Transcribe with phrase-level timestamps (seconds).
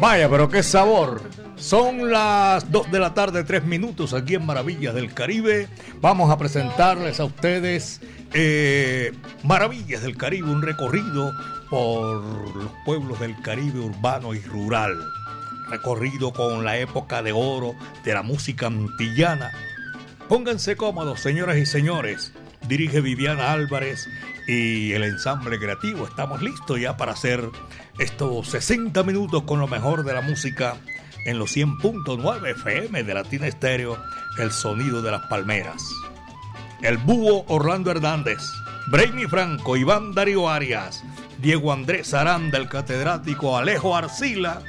[0.00, 1.20] Vaya, pero qué sabor.
[1.56, 5.68] Son las 2 de la tarde, 3 minutos aquí en Maravillas del Caribe.
[6.00, 8.00] Vamos a presentarles a ustedes
[8.32, 9.12] eh,
[9.44, 11.32] Maravillas del Caribe, un recorrido
[11.68, 14.96] por los pueblos del Caribe urbano y rural.
[15.68, 19.52] Recorrido con la época de oro de la música antillana.
[20.30, 22.32] Pónganse cómodos, señoras y señores.
[22.68, 24.08] Dirige Viviana Álvarez
[24.46, 26.06] y el ensamble creativo.
[26.06, 27.48] Estamos listos ya para hacer
[27.98, 30.76] estos 60 minutos con lo mejor de la música
[31.24, 34.02] en los 100.9 FM de Latina Estéreo,
[34.38, 35.82] el sonido de las palmeras.
[36.82, 38.40] El búho Orlando Hernández,
[38.90, 41.02] Brainy Franco, Iván Darío Arias,
[41.38, 44.62] Diego Andrés Aranda, el catedrático Alejo Arcila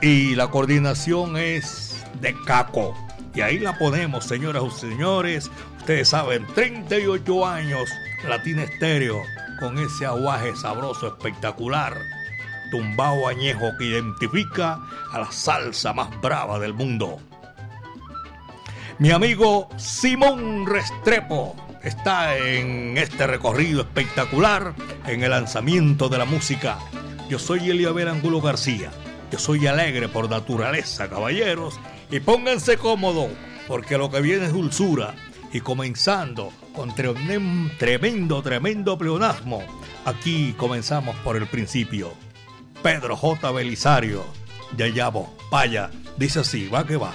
[0.00, 2.94] y la coordinación es de Caco.
[3.34, 5.50] Y ahí la ponemos, señoras y señores.
[5.82, 7.90] Ustedes saben, 38 años,
[8.28, 9.20] Latina Estéreo,
[9.58, 11.96] con ese aguaje sabroso, espectacular
[12.72, 14.80] tumbao añejo que identifica
[15.12, 17.20] a la salsa más brava del mundo.
[18.98, 24.74] Mi amigo Simón Restrepo está en este recorrido espectacular
[25.06, 26.78] en el lanzamiento de la música.
[27.28, 28.90] Yo soy Eliabel Angulo García.
[29.30, 31.78] Yo soy alegre por naturaleza, caballeros.
[32.10, 33.30] Y pónganse cómodos,
[33.66, 35.14] porque lo que viene es dulzura.
[35.52, 39.62] Y comenzando con tremendo, tremendo pleonasmo,
[40.04, 42.12] aquí comenzamos por el principio.
[42.82, 43.50] Pedro J.
[43.52, 44.24] Belisario,
[44.76, 47.12] Yayabo, Paya, dice así, va que va.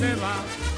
[0.00, 0.69] Se va,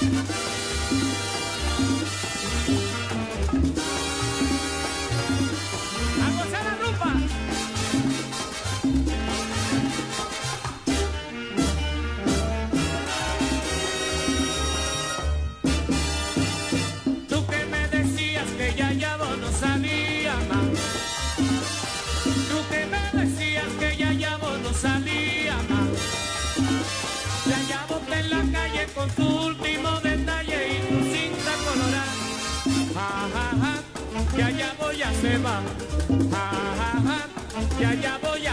[32.94, 35.52] ja, ja, ja, ya ya voy a se va.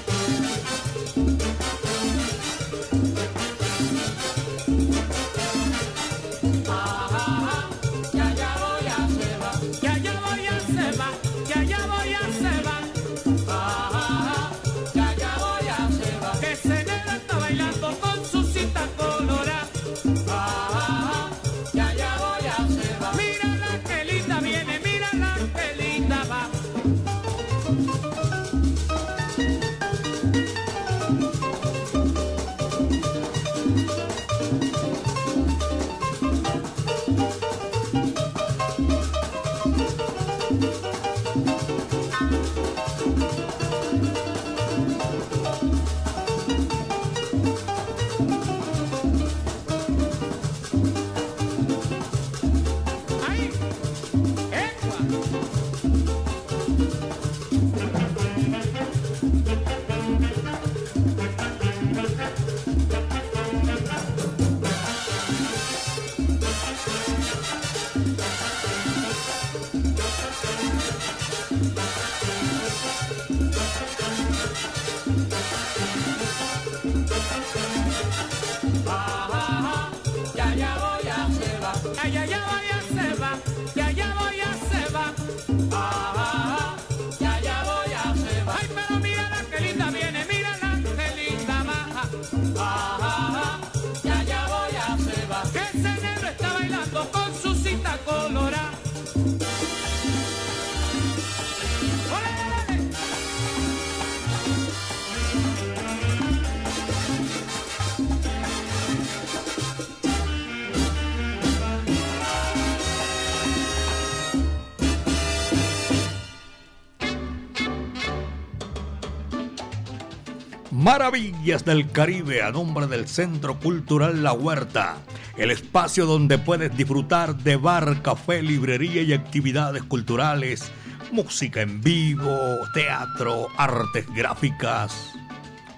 [120.93, 124.97] Maravillas del Caribe a nombre del Centro Cultural La Huerta,
[125.37, 130.73] el espacio donde puedes disfrutar de bar, café, librería y actividades culturales,
[131.13, 132.37] música en vivo,
[132.75, 135.13] teatro, artes gráficas,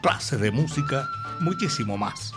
[0.00, 1.06] clases de música,
[1.40, 2.32] muchísimo más.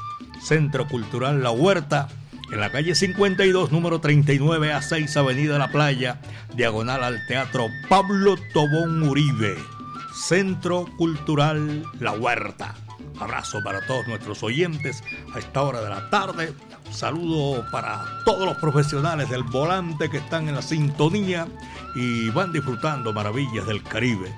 [0.45, 2.10] Centro Cultural La Huerta,
[2.51, 6.19] en la calle 52, número 39 a 6, Avenida La Playa,
[6.54, 9.75] diagonal al Teatro Pablo Tobón Uribe.
[10.16, 12.74] Centro Cultural La Huerta.
[13.20, 15.04] Abrazo para todos nuestros oyentes
[15.34, 16.54] a esta hora de la tarde.
[16.90, 21.48] Saludo para todos los profesionales del volante que están en la sintonía
[21.96, 24.34] y van disfrutando maravillas del Caribe.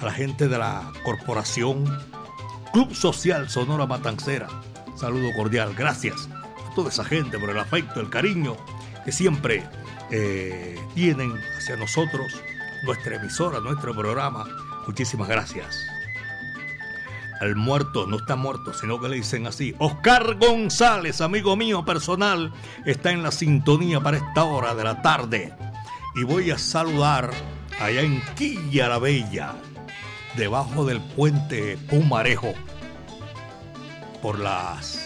[0.00, 1.84] A la gente de la corporación
[2.72, 4.48] Club Social Sonora Matancera.
[4.96, 5.74] Saludo cordial.
[5.76, 6.28] Gracias
[6.66, 8.56] a toda esa gente por el afecto, el cariño
[9.04, 9.62] que siempre
[10.10, 12.32] eh, tienen hacia nosotros,
[12.84, 14.46] nuestra emisora, nuestro programa
[14.86, 15.86] Muchísimas gracias.
[17.40, 19.74] El muerto no está muerto, sino que le dicen así.
[19.78, 22.52] Oscar González, amigo mío personal,
[22.86, 25.52] está en la sintonía para esta hora de la tarde.
[26.14, 27.30] Y voy a saludar
[27.80, 29.54] allá en Quilla la Bella,
[30.36, 32.54] debajo del puente Pumarejo,
[34.22, 35.02] por las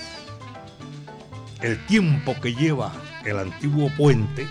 [1.62, 2.92] el tiempo que lleva
[3.24, 4.46] el antiguo puente,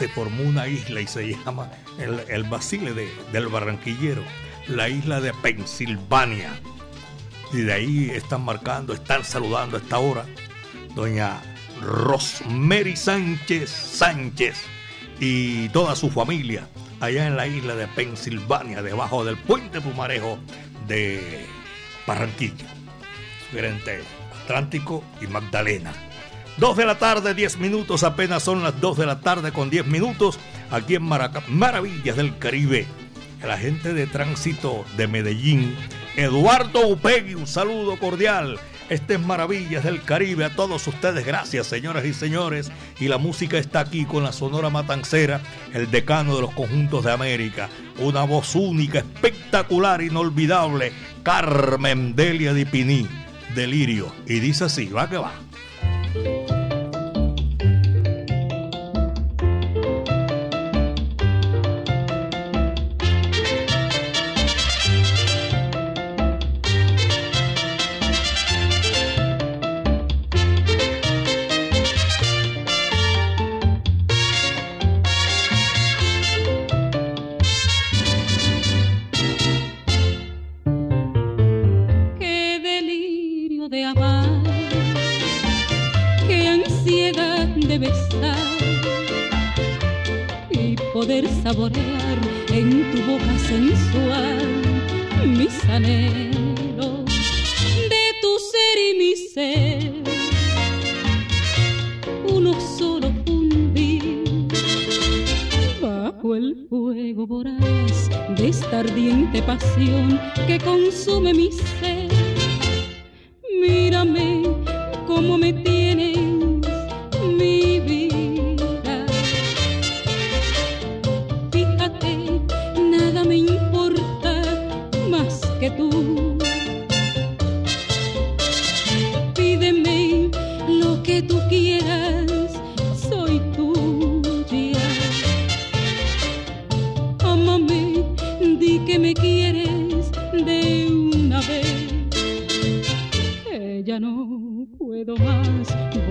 [0.00, 2.94] se formó una isla y se llama el, Basile
[3.32, 4.22] del Barranquillero,
[4.66, 6.58] la isla de Pensilvania.
[7.52, 10.24] Y de ahí están marcando, están saludando a esta hora
[10.94, 11.38] doña
[11.82, 14.62] Rosemary Sánchez Sánchez
[15.20, 16.66] y toda su familia
[17.00, 20.38] allá en la isla de Pensilvania, debajo del puente Pumarejo
[20.88, 21.44] de
[22.06, 22.64] Barranquilla.
[23.52, 24.00] Gerente
[24.44, 25.92] Atlántico y Magdalena.
[26.56, 29.86] Dos de la tarde, 10 minutos, apenas son las 2 de la tarde con 10
[29.86, 30.38] minutos
[30.70, 31.04] aquí en
[31.48, 32.86] Maravillas del Caribe.
[33.42, 35.74] La gente de tránsito de Medellín,
[36.16, 38.58] Eduardo Upegui, un saludo cordial.
[38.90, 40.44] Este es Maravillas del Caribe.
[40.44, 42.70] A todos ustedes, gracias, señoras y señores.
[42.98, 45.40] Y la música está aquí con la Sonora Matancera,
[45.72, 47.70] el decano de los conjuntos de América.
[48.00, 50.92] Una voz única, espectacular, inolvidable.
[51.22, 53.06] Carmen Delia Di Piní,
[53.54, 54.12] Delirio.
[54.26, 55.32] Y dice así, va que va.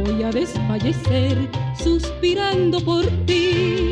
[0.04, 1.38] voy a desfallecer
[1.78, 3.89] suspirando por ti.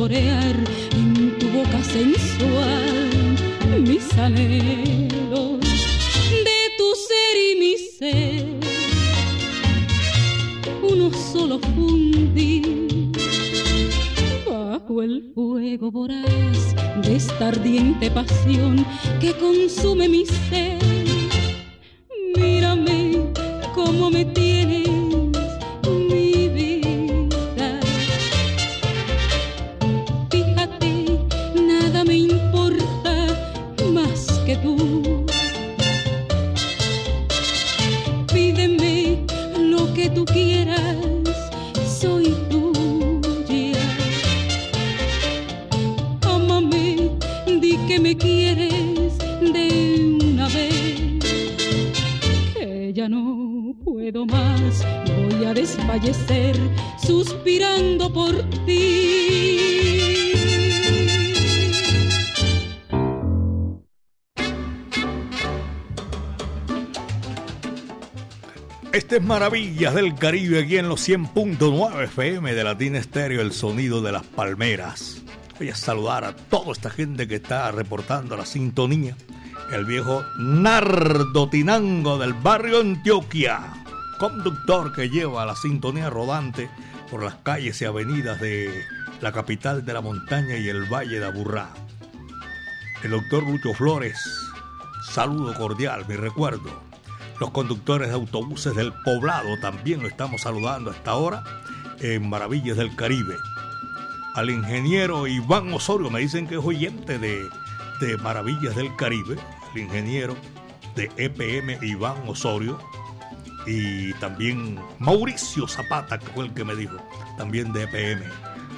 [0.00, 0.39] saborear.
[69.80, 75.22] Del Caribe aquí en los 100.9 FM de Latina Estéreo, el sonido de las palmeras.
[75.58, 79.16] Voy a saludar a toda esta gente que está reportando la sintonía.
[79.72, 83.72] El viejo Nardo Tinango del barrio Antioquia,
[84.18, 86.68] conductor que lleva la sintonía rodante
[87.10, 88.84] por las calles y avenidas de
[89.22, 91.70] la capital de la montaña y el valle de Aburrá.
[93.02, 94.20] El doctor Lucho Flores,
[95.10, 96.89] saludo cordial, mi recuerdo
[97.40, 101.42] los conductores de autobuses del poblado también lo estamos saludando hasta ahora
[101.98, 103.34] en Maravillas del Caribe.
[104.34, 107.48] Al ingeniero Iván Osorio, me dicen que es oyente de,
[108.00, 109.38] de Maravillas del Caribe,
[109.74, 110.36] el ingeniero
[110.94, 112.78] de EPM Iván Osorio,
[113.66, 116.96] y también Mauricio Zapata, que fue el que me dijo,
[117.38, 118.22] también de EPM.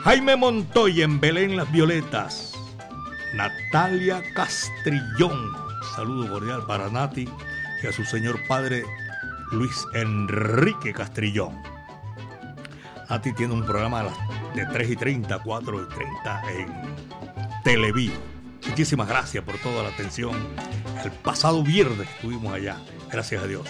[0.05, 2.55] Jaime Montoya en Belén Las Violetas.
[3.35, 5.53] Natalia Castrillón,
[5.97, 7.29] saludo cordial para Nati
[7.83, 8.85] y a su señor padre
[9.51, 11.61] Luis Enrique Castrillón.
[13.11, 14.05] Nati tiene un programa
[14.55, 16.73] de 3 y 30, 4 y 30 en
[17.65, 18.13] Televí.
[18.69, 20.35] Muchísimas gracias por toda la atención.
[21.05, 22.79] El pasado viernes estuvimos allá,
[23.11, 23.69] gracias a Dios.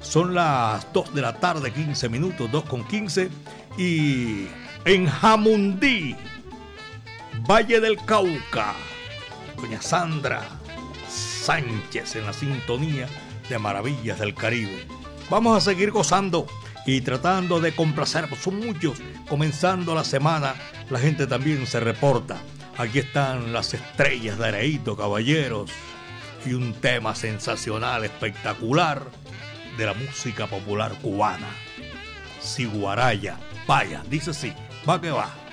[0.00, 3.30] Son las 2 de la tarde, 15 minutos, 2 con 15.
[3.78, 4.48] Y
[4.84, 6.16] en Jamundí,
[7.48, 8.74] Valle del Cauca,
[9.56, 10.42] doña Sandra
[11.08, 13.08] Sánchez en la sintonía
[13.48, 14.86] de maravillas del Caribe.
[15.30, 16.46] Vamos a seguir gozando
[16.86, 18.98] y tratando de complacer, son muchos.
[19.28, 20.54] Comenzando la semana,
[20.90, 22.38] la gente también se reporta.
[22.76, 25.70] Aquí están las estrellas de Areito, caballeros,
[26.46, 29.02] y un tema sensacional, espectacular
[29.76, 31.48] de la música popular cubana.
[32.40, 34.52] Siguaraya, vaya, dice sí,
[34.88, 35.47] va que va.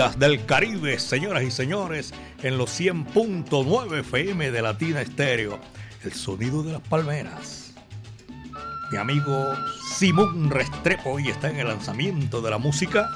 [0.00, 5.60] Del Caribe, señoras y señores, en los 100.9 FM de Latina Estéreo,
[6.02, 7.74] el sonido de las palmeras.
[8.90, 9.54] Mi amigo
[9.98, 13.10] Simón Restrepo hoy está en el lanzamiento de la música.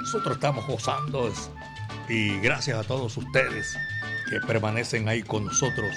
[0.00, 1.32] Nosotros estamos gozando
[2.06, 3.74] y gracias a todos ustedes
[4.28, 5.96] que permanecen ahí con nosotros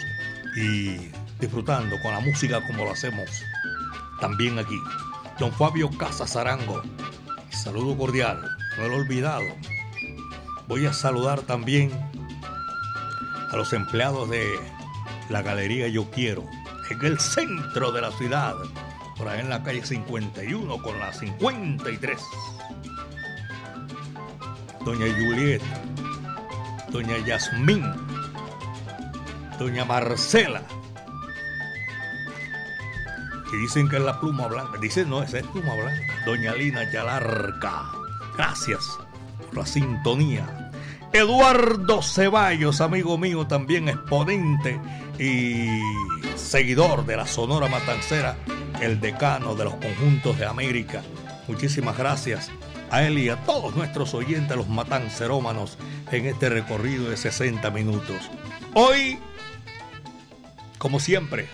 [0.55, 3.29] y disfrutando con la música como lo hacemos
[4.21, 4.79] también aquí.
[5.37, 6.81] Don Fabio Casasarango,
[7.49, 8.39] saludo cordial,
[8.77, 9.45] no lo he olvidado.
[10.69, 11.91] Voy a saludar también
[13.51, 14.47] a los empleados de
[15.27, 16.45] la Galería Yo Quiero,
[16.91, 18.53] en el centro de la ciudad,
[19.17, 22.21] por ahí en la calle 51 con la 53.
[24.85, 25.81] Doña Julieta,
[26.91, 27.83] Doña Yasmín,
[29.57, 30.61] Doña Marcela,
[33.49, 34.77] que dicen que es la pluma blanca.
[34.79, 36.23] Dicen, no, esa es pluma blanca.
[36.27, 37.91] Doña Lina Yalarca.
[38.37, 38.85] Gracias
[39.47, 40.58] por la sintonía.
[41.11, 44.79] Eduardo Ceballos, amigo mío, también exponente
[45.17, 45.81] y
[46.35, 48.37] seguidor de la Sonora Matancera,
[48.79, 51.01] el decano de los conjuntos de América.
[51.47, 52.51] Muchísimas gracias
[52.91, 55.79] a él y a todos nuestros oyentes, los matancerómanos,
[56.11, 58.29] en este recorrido de 60 minutos.
[58.75, 59.17] Hoy,
[60.77, 61.47] como siempre,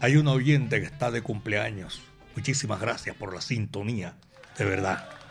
[0.00, 2.00] hay un oyente que está de cumpleaños.
[2.36, 4.14] Muchísimas gracias por la sintonía,
[4.56, 5.21] de verdad.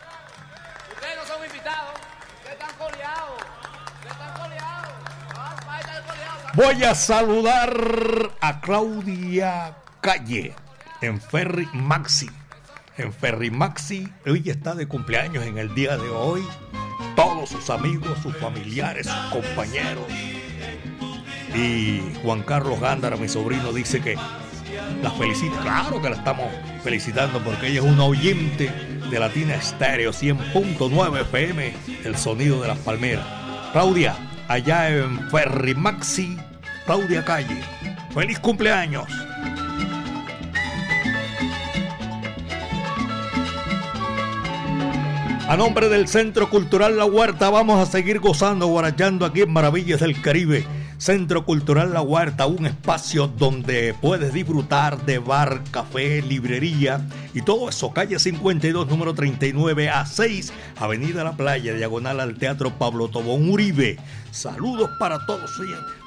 [6.54, 10.52] Voy a saludar a Claudia Calle
[11.00, 12.28] en Ferry Maxi.
[12.98, 16.42] En Ferry Maxi, ella está de cumpleaños en el día de hoy.
[17.16, 20.04] Todos sus amigos, sus familiares, sus compañeros.
[21.54, 24.16] Y Juan Carlos Gándara, mi sobrino, dice que
[25.02, 25.58] la felicita.
[25.62, 26.48] Claro que la estamos
[26.84, 28.70] felicitando porque ella es una oyente
[29.10, 33.24] de Latina Estéreo 100.9 FM, el sonido de las palmeras.
[33.72, 36.36] Claudia, allá en Ferry Maxi,
[36.84, 37.62] Claudia Calle.
[38.12, 39.06] ¡Feliz cumpleaños!
[45.48, 50.00] A nombre del Centro Cultural La Huerta vamos a seguir gozando, guarachando aquí en Maravillas
[50.00, 50.66] del Caribe
[51.02, 57.00] Centro Cultural La Huerta, un espacio donde puedes disfrutar de bar, café, librería
[57.34, 57.92] y todo eso.
[57.92, 63.98] Calle 52, número 39 a 6, Avenida La Playa, diagonal al Teatro Pablo Tobón Uribe.
[64.30, 65.50] Saludos para todos.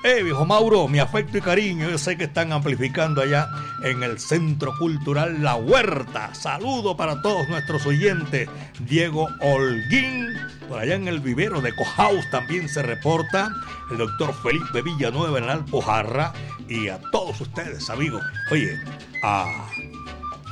[0.04, 3.48] Eh, viejo Mauro, mi afecto y cariño, yo sé que están amplificando allá
[3.84, 6.34] en el Centro Cultural La Huerta.
[6.34, 8.50] Saludo para todos nuestros oyentes.
[8.80, 10.28] Diego Holguín,
[10.68, 13.52] por allá en el vivero de Cohouse también se reporta.
[13.92, 16.34] El doctor Felipe Villanueva en la Alpojarra.
[16.68, 18.24] Y a todos ustedes, amigos.
[18.52, 18.80] Oye,
[19.22, 19.68] a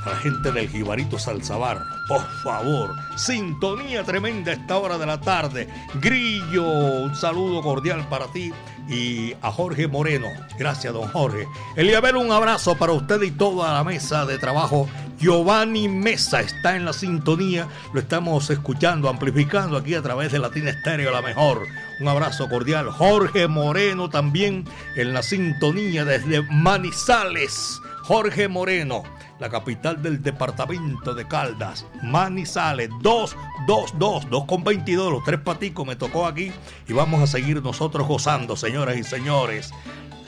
[0.06, 1.82] la gente del Jibarito Salzabar.
[2.08, 5.68] Por favor, sintonía tremenda a esta hora de la tarde.
[5.96, 8.52] Grillo, un saludo cordial para ti
[8.90, 10.28] y a Jorge Moreno.
[10.58, 11.48] Gracias, don Jorge.
[11.76, 14.88] Eliabel, un abrazo para usted y toda la mesa de trabajo.
[15.20, 17.68] Giovanni Mesa está en la sintonía.
[17.94, 21.66] Lo estamos escuchando, amplificando aquí a través de Latina Estéreo, la mejor.
[22.02, 22.90] Un abrazo cordial.
[22.92, 24.66] Jorge Moreno también
[24.98, 27.80] en la sintonía desde Manizales.
[28.04, 29.04] Jorge Moreno
[29.44, 33.36] la capital del departamento de Caldas, Manizales, 2,
[33.68, 36.54] 2, 2, 2 con 22, los tres paticos me tocó aquí
[36.88, 39.74] y vamos a seguir nosotros gozando, señoras y señores,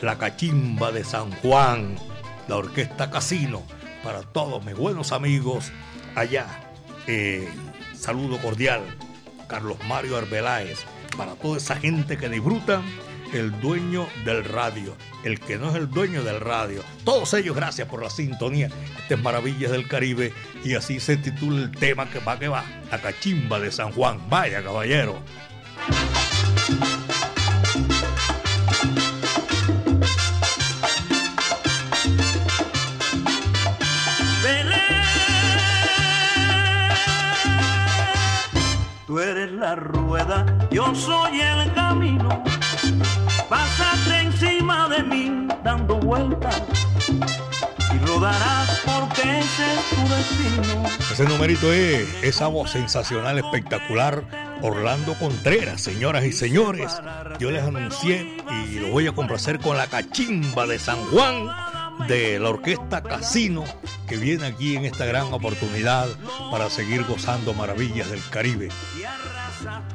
[0.01, 1.95] la cachimba de San Juan,
[2.49, 3.63] la orquesta Casino,
[4.03, 5.71] para todos mis buenos amigos
[6.13, 6.47] allá.
[7.07, 7.47] Eh,
[7.97, 8.81] saludo cordial,
[9.47, 10.79] Carlos Mario Arbeláez,
[11.15, 12.83] para toda esa gente que disfrutan
[13.35, 16.81] el dueño del radio, el que no es el dueño del radio.
[17.03, 18.69] Todos ellos, gracias por la sintonía.
[18.97, 20.33] Estas maravillas del Caribe.
[20.63, 22.63] Y así se titula el tema que va que va.
[22.89, 24.19] La cachimba de San Juan.
[24.29, 25.21] Vaya, caballero.
[39.05, 41.73] Tú eres la rueda, yo soy el
[47.93, 50.83] y rodarás porque ese es tu destino.
[51.11, 54.45] Ese numerito es esa voz sensacional, espectacular.
[54.61, 57.01] Orlando Contreras, señoras y señores,
[57.39, 58.37] yo les anuncié
[58.69, 61.49] y lo voy a complacer con la cachimba de San Juan
[62.07, 63.63] de la orquesta Casino
[64.07, 66.07] que viene aquí en esta gran oportunidad
[66.51, 68.69] para seguir gozando maravillas del Caribe.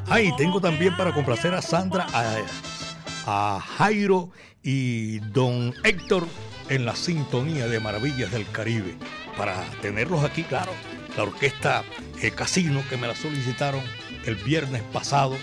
[0.08, 2.06] Ay, tengo también para complacer a Sandra,
[3.26, 4.30] a Jairo
[4.62, 6.26] y don Héctor
[6.68, 8.94] en la sintonía de Maravillas del Caribe.
[9.36, 10.72] Para tenerlos aquí, claro,
[11.16, 11.82] la orquesta
[12.20, 13.80] eh, Casino que me la solicitaron
[14.26, 15.36] el viernes pasado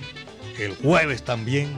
[0.59, 1.73] el jueves también.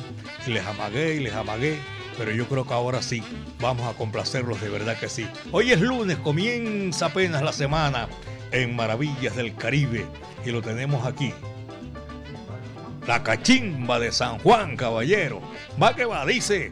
[0.45, 1.78] Y les amagué y les amagué.
[2.17, 3.23] Pero yo creo que ahora sí,
[3.60, 5.28] vamos a complacerlos de verdad que sí.
[5.52, 8.10] Hoy es lunes, comienza apenas la semana
[8.52, 10.06] en Maravillas del Caribe.
[10.45, 11.34] Y lo tenemos aquí.
[13.08, 15.41] La cachimba de San Juan, caballero.
[15.82, 16.71] Va que va, dice.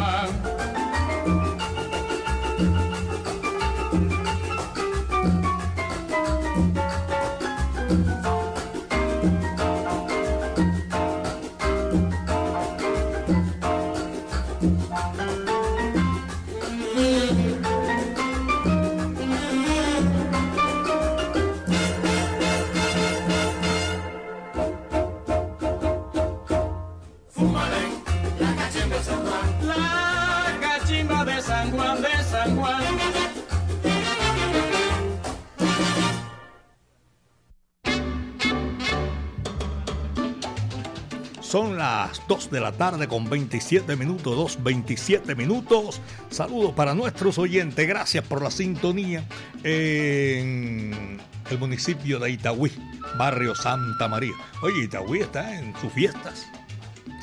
[41.51, 45.99] Son las 2 de la tarde con 27 minutos, 2, 27 minutos.
[46.29, 49.25] Saludos para nuestros oyentes, gracias por la sintonía
[49.61, 52.71] en el municipio de Itagüí,
[53.17, 54.31] barrio Santa María.
[54.63, 56.47] Oye, Itagüí está en sus fiestas.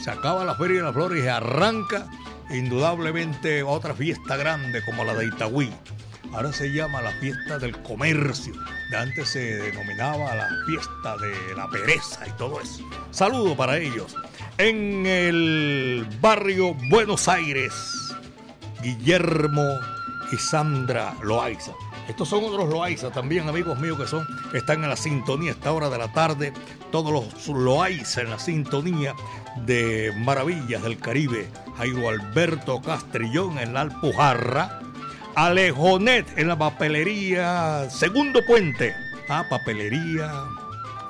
[0.04, 2.06] Se acaba la Feria de las Flores y arranca
[2.50, 5.72] indudablemente otra fiesta grande como la de Itagüí.
[6.32, 8.52] Ahora se llama la fiesta del comercio.
[8.90, 12.88] De antes se denominaba la fiesta de la pereza y todo eso.
[13.10, 14.14] Saludo para ellos.
[14.58, 17.72] En el barrio Buenos Aires,
[18.82, 19.64] Guillermo
[20.30, 21.72] y Sandra Loaiza.
[22.08, 25.72] Estos son otros Loaiza también, amigos míos, que son, están en la sintonía a esta
[25.72, 26.52] hora de la tarde.
[26.90, 29.14] Todos los Loaiza en la sintonía
[29.64, 31.48] de Maravillas del Caribe.
[31.76, 34.80] Jairo Alberto Castrillón en la Alpujarra
[35.34, 38.94] Alejonet en la papelería Segundo Puente.
[39.28, 40.32] Ah, papelería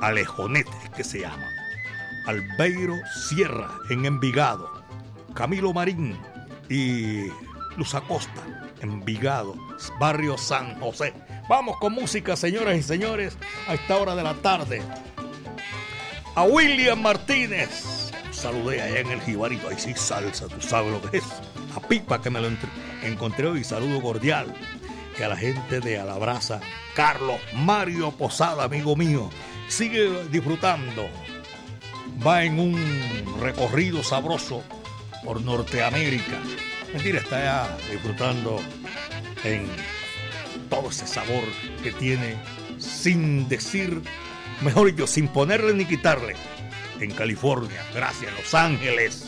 [0.00, 1.48] Alejonet es que se llama.
[2.26, 2.94] Albeiro
[3.28, 4.82] Sierra en Envigado.
[5.34, 6.18] Camilo Marín
[6.68, 7.26] y
[7.76, 8.42] Luz Acosta,
[8.82, 9.54] Envigado,
[9.98, 11.14] barrio San José.
[11.48, 14.82] Vamos con música, señoras y señores, a esta hora de la tarde.
[16.34, 18.12] A William Martínez.
[18.30, 19.68] Saludé allá en el Jibarito.
[19.68, 21.24] Ahí sí, salsa, tú sabes lo que es.
[21.74, 22.68] A Pipa que me lo entre
[23.02, 24.54] encontré hoy saludo cordial
[25.16, 26.60] que a la gente de Alabraza,
[26.94, 29.30] Carlos Mario Posada, amigo mío,
[29.68, 31.08] sigue disfrutando.
[32.24, 34.62] Va en un recorrido sabroso
[35.24, 36.38] por Norteamérica.
[36.92, 38.60] Mentira, está ya disfrutando
[39.44, 39.66] en
[40.70, 41.44] todo ese sabor
[41.82, 42.36] que tiene
[42.78, 44.00] sin decir,
[44.62, 46.34] mejor yo, sin ponerle ni quitarle.
[47.00, 49.26] En California, gracias, Los Ángeles,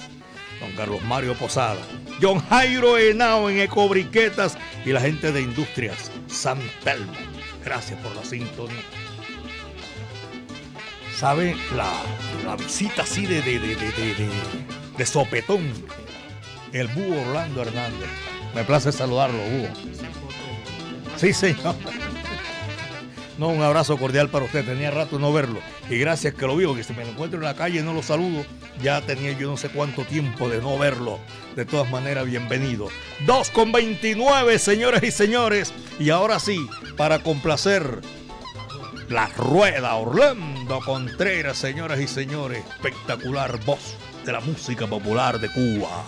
[0.60, 1.80] don Carlos Mario Posada.
[2.20, 7.12] John Jairo Henao en Ecobriquetas y la gente de Industrias San Telmo.
[7.64, 8.82] Gracias por la sintonía.
[11.16, 11.56] ¿Sabe?
[11.76, 13.74] La, visita así de, de, de,
[14.96, 15.70] de, sopetón.
[16.72, 18.08] El búho Orlando Hernández.
[18.54, 19.68] Me place saludarlo, Hugo.
[21.16, 21.54] Sí, sí.
[23.40, 24.66] No, un abrazo cordial para usted.
[24.66, 25.60] Tenía rato no verlo.
[25.88, 27.94] Y gracias que lo vio, que si me lo encuentro en la calle y no
[27.94, 28.44] lo saludo,
[28.82, 31.18] ya tenía yo no sé cuánto tiempo de no verlo.
[31.56, 32.88] De todas maneras, bienvenido.
[33.24, 35.72] 2 con 29, señores y señores.
[35.98, 36.58] Y ahora sí,
[36.98, 38.02] para complacer
[39.08, 42.62] la rueda Orlando Contreras, señoras y señores.
[42.74, 46.04] Espectacular voz de la música popular de Cuba.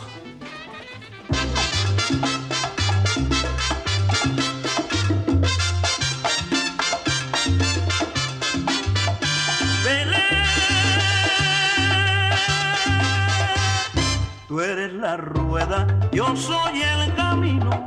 [15.03, 17.85] La rueda, yo soy el camino.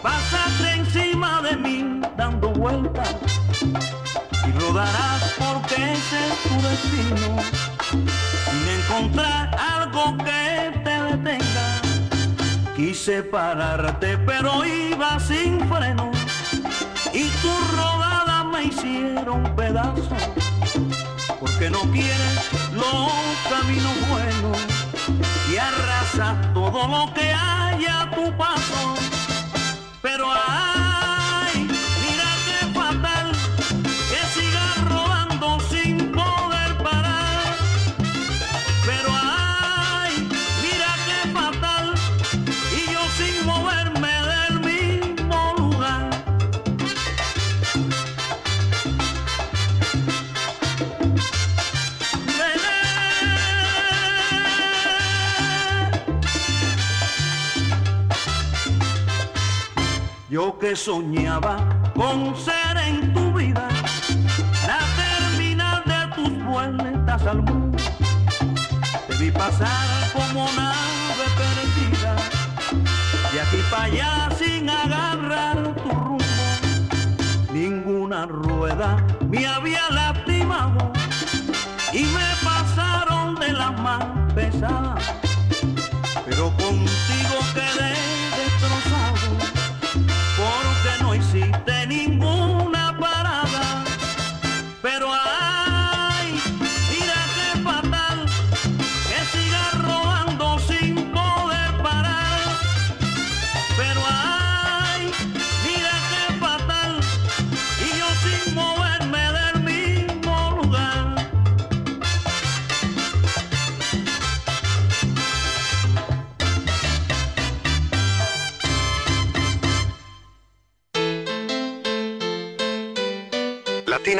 [0.00, 3.16] Pásate encima de mí dando vueltas
[4.46, 7.42] y rodarás porque ese es tu destino.
[8.48, 11.66] Sin encontrar algo que te detenga,
[12.76, 16.12] quise pararte pero iba sin freno
[17.12, 20.16] y tus rodadas me hicieron pedazo
[21.40, 23.10] porque no quieres los
[23.50, 24.73] caminos buenos
[25.50, 28.94] y arrasas todo lo que hay a tu paso.
[30.00, 30.30] Pero
[60.64, 61.56] que soñaba
[61.94, 63.68] con ser en tu vida
[64.66, 67.76] la terminal de tus vueltas al mundo.
[69.06, 72.16] Te vi pasar como nave perdida,
[73.30, 76.24] de aquí para allá sin agarrar tu rumbo.
[77.52, 78.96] Ninguna rueda
[79.28, 80.92] me había lastimado
[81.92, 85.12] y me pasaron de las más pesadas.
[86.24, 87.36] Pero contigo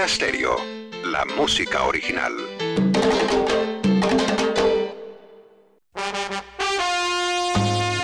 [0.05, 0.57] Latina Stereo,
[1.05, 2.33] la música original.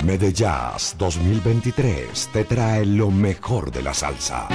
[0.02, 4.48] Medellas 2023 te trae lo mejor de la salsa.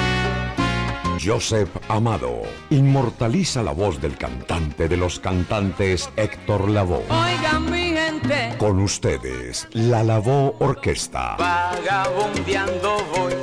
[1.23, 7.05] Joseph Amado inmortaliza la voz del cantante de los cantantes Héctor Lavoe.
[7.09, 11.35] Oigan mi gente, Con ustedes, la Lavoe Orquesta.
[11.37, 13.33] vagabundeando voy,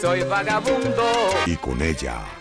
[0.00, 1.04] soy vagabundo.
[1.46, 2.22] Y con ella,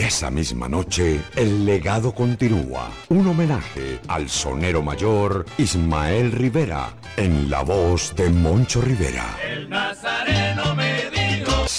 [0.00, 2.88] Esa misma noche, el legado continúa.
[3.10, 9.36] Un homenaje al sonero mayor Ismael Rivera, en la voz de Moncho Rivera.
[9.46, 9.68] El.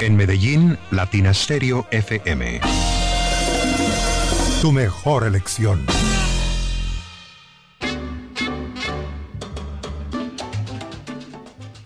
[0.00, 2.60] En Medellín, Latina Stereo FM.
[4.62, 5.84] Tu mejor elección.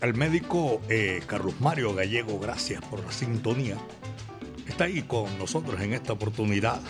[0.00, 3.78] El médico eh, Carlos Mario Gallego, gracias por la sintonía.
[4.68, 6.80] Está ahí con nosotros en esta oportunidad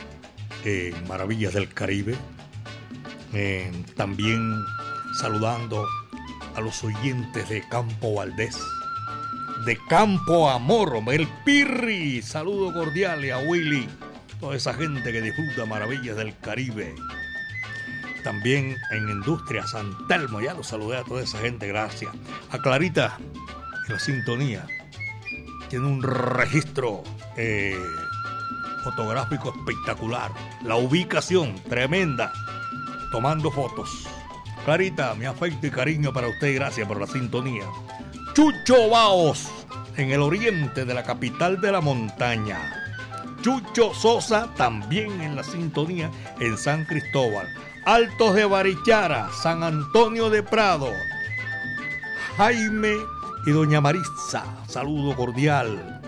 [0.67, 2.17] en Maravillas del Caribe.
[3.33, 4.53] Eh, también
[5.19, 5.87] saludando
[6.55, 8.59] a los oyentes de Campo Valdés,
[9.65, 12.21] de Campo Amor, el Pirri.
[12.21, 13.89] Saludo cordial a Willy,
[14.39, 16.95] toda esa gente que disfruta maravillas del Caribe.
[18.23, 22.13] También en Industria San Telmo, ya lo saludé a toda esa gente, gracias.
[22.51, 23.19] A Clarita,
[23.87, 24.67] en la sintonía,
[25.71, 27.03] tiene un registro
[27.37, 27.79] eh,
[28.83, 30.31] fotográfico espectacular.
[30.63, 32.33] La ubicación tremenda,
[33.11, 34.07] tomando fotos.
[34.65, 37.65] Clarita, mi afecto y cariño para usted gracias por la sintonía.
[38.35, 39.49] Chucho Baos,
[39.97, 42.59] en el oriente de la capital de la montaña.
[43.43, 47.47] Chucho Sosa, también en la sintonía en San Cristóbal.
[47.87, 50.89] Altos de Barichara, San Antonio de Prado.
[52.37, 52.97] Jaime
[53.47, 56.01] y Doña Marisa, saludo cordial.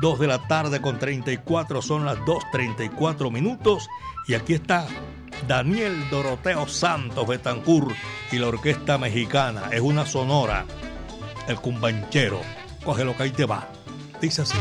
[0.00, 3.86] 2 de la tarde con 34, son las 2.34 minutos.
[4.26, 4.86] Y aquí está
[5.46, 7.92] Daniel Doroteo Santos Betancur
[8.30, 9.64] y la Orquesta Mexicana.
[9.72, 10.64] Es una sonora.
[11.48, 12.40] El cumbanchero.
[12.84, 13.68] Coge lo que ahí te va.
[14.20, 14.58] Dice así.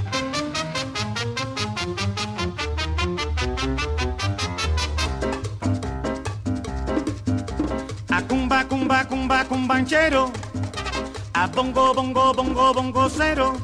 [8.10, 10.32] A cumba, cumba, cumba, cumbanchero.
[11.34, 13.58] A bongo, bongo, bongo, bongo cero.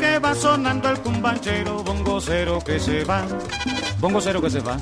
[0.00, 1.82] Que va sonando el cumbanchero.
[1.82, 3.24] Bongo cero que se va.
[4.00, 4.76] Bongo cero que se va.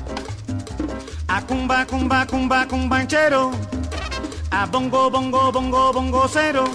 [1.27, 3.51] A cumba, cumba, cumba, cumbanchero.
[4.51, 6.65] A bongo, bongo, bongo, bongo cero.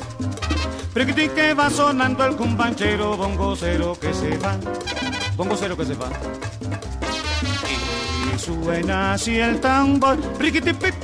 [0.93, 3.17] Pliquitín que va sonando el cumbanchero.
[3.17, 4.57] Bongo cero que se va.
[5.37, 6.11] Bongo cero que se va.
[8.35, 10.19] Y suena así el tambor.
[10.39, 10.95] Pliquitipip.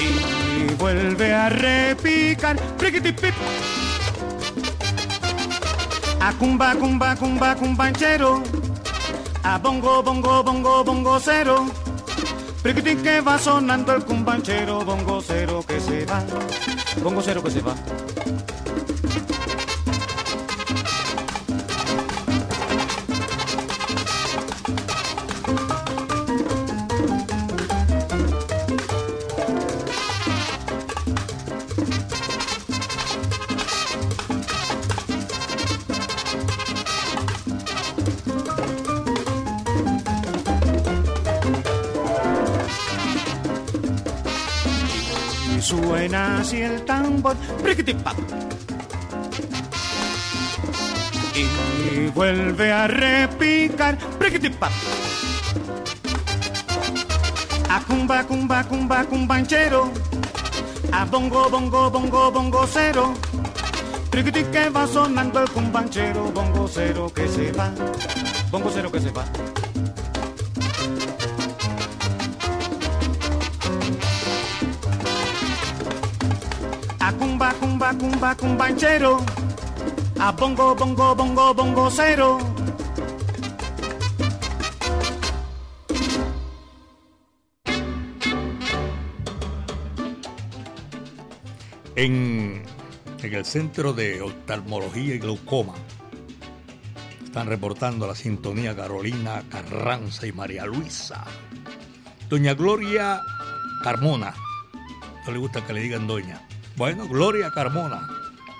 [0.00, 2.56] y vuelve a repicar.
[2.78, 3.34] Priquitipip.
[6.20, 8.42] A cumba, cumba, cumba, cumbanchero.
[9.42, 11.66] A bongo, bongo, bongo, bongo cero.
[12.62, 14.84] Priquitín que va sonando el cumbanchero.
[14.84, 16.24] Bongo cero que se va.
[17.02, 17.74] Bongo cero que se va.
[46.08, 47.36] Suena el tambor.
[47.62, 48.16] Priquitipap.
[51.34, 53.98] Y vuelve a repicar.
[54.18, 54.72] Priquitipap.
[57.70, 59.92] A cumba, cumba, cumba, cumbanchero.
[60.92, 63.14] A bongo, bongo, bongo, bongo cero.
[64.10, 66.32] Triquiti que va sonando el cumbanchero.
[66.32, 67.70] Bongo cero que se va.
[68.50, 69.24] Bongo cero que se va.
[78.18, 79.18] Cumba, cumba, cumbanchero.
[80.18, 82.38] A bongo, bongo, bongo, bongo cero.
[91.94, 92.62] En,
[93.22, 95.74] en el Centro de Oftalmología y Glaucoma
[97.24, 101.24] están reportando la sintonía Carolina Carranza y María Luisa.
[102.28, 103.20] Doña Gloria
[103.84, 104.34] Carmona.
[105.24, 106.48] No le gusta que le digan doña.
[106.78, 108.06] Bueno, Gloria Carmona,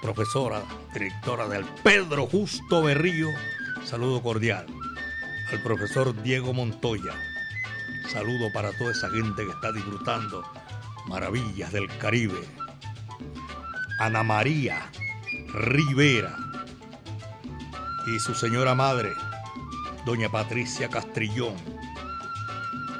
[0.03, 3.29] profesora, directora del Pedro Justo Berrío.
[3.85, 4.67] Saludo cordial.
[5.53, 7.15] Al profesor Diego Montoya.
[8.09, 10.43] Saludo para toda esa gente que está disfrutando
[11.07, 12.41] maravillas del Caribe.
[14.01, 14.91] Ana María
[15.55, 16.37] Rivera
[18.09, 19.13] y su señora madre,
[20.05, 21.55] doña Patricia Castrillón.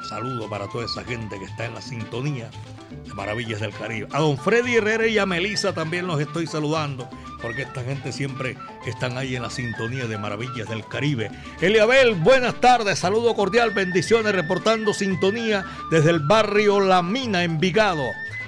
[0.07, 2.49] Saludo para toda esa gente que está en la sintonía
[3.05, 4.07] de Maravillas del Caribe.
[4.11, 7.09] A don Freddy Herrera y a Melissa también los estoy saludando,
[7.41, 11.31] porque esta gente siempre están ahí en la sintonía de Maravillas del Caribe.
[11.61, 18.05] Eliabel, buenas tardes, saludo cordial, bendiciones, reportando sintonía desde el barrio La Mina, Envigado.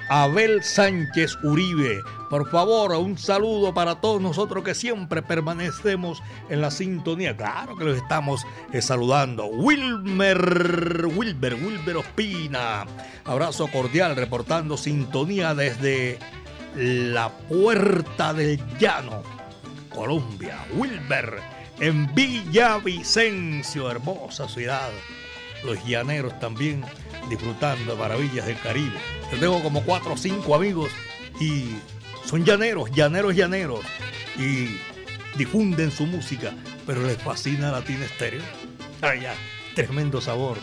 [0.08, 2.00] Abel Sánchez Uribe.
[2.28, 7.36] Por favor, un saludo para todos nosotros que siempre permanecemos en la sintonía.
[7.36, 9.46] Claro que los estamos eh, saludando.
[9.46, 12.86] Wilmer, Wilber, Wilber Ospina.
[13.24, 16.18] Abrazo cordial, reportando sintonía desde
[16.74, 19.22] la Puerta del Llano,
[19.94, 20.58] Colombia.
[20.74, 21.38] Wilber,
[21.80, 24.90] en Villavicencio, hermosa ciudad.
[25.64, 26.82] Los llaneros también
[27.28, 28.98] disfrutando de maravillas del Caribe.
[29.32, 30.90] Yo tengo como cuatro o cinco amigos
[31.40, 31.76] y
[32.24, 33.80] son llaneros, llaneros, llaneros.
[34.38, 34.78] Y
[35.36, 36.52] difunden su música,
[36.86, 38.42] pero les fascina Latina Estéreo.
[39.00, 39.26] Ay,
[39.74, 40.58] tremendo sabor.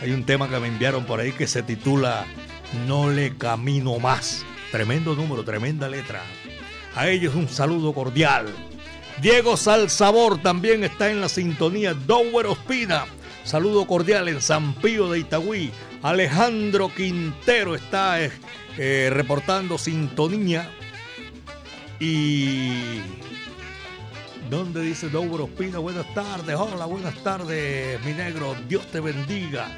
[0.00, 2.26] Hay un tema que me enviaron por ahí que se titula
[2.86, 4.44] No le camino más.
[4.70, 6.22] Tremendo número, tremenda letra.
[6.94, 8.46] A ellos un saludo cordial.
[9.22, 11.94] Diego Salsabor también está en la sintonía.
[11.94, 13.06] Dower Ospina,
[13.44, 15.70] saludo cordial en San Pío de Itagüí.
[16.02, 18.32] Alejandro Quintero está eh,
[18.78, 20.70] eh, reportando sintonía.
[22.00, 23.00] Y.
[24.50, 25.78] ¿Dónde dice Dower Ospina?
[25.78, 28.54] Buenas tardes, hola, buenas tardes, mi negro.
[28.68, 29.68] Dios te bendiga.